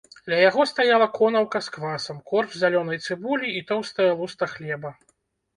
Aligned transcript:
Ля 0.31 0.37
яго 0.49 0.63
стаяла 0.69 1.07
конаўка 1.17 1.61
з 1.67 1.75
квасам, 1.75 2.21
корч 2.31 2.49
зялёнай 2.63 3.03
цыбулі 3.05 3.47
і 3.61 3.63
тоўстая 3.71 4.11
луста 4.23 4.49
хлеба. 4.57 4.89